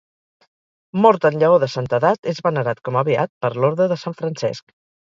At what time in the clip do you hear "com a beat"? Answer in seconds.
2.91-3.37